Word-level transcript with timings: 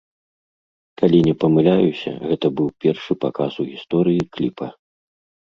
Калі 1.01 1.19
не 1.27 1.33
памыляюся, 1.43 2.13
гэта 2.31 2.47
быў 2.61 2.67
першы 2.87 3.13
паказ 3.27 3.51
у 3.61 3.69
гісторыі 3.71 4.27
кліпа. 4.33 4.73